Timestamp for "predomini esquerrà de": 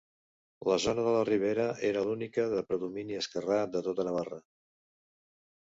2.71-3.85